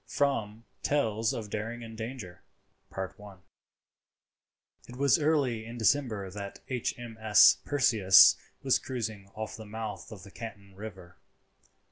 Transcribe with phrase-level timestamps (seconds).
[0.03, 2.41] * *FROM "TALES OF DARING AND DANGER."*
[4.89, 7.57] It was early in December that H.M.S.
[7.63, 11.17] Perseus was cruising off the mouth of the Canton River.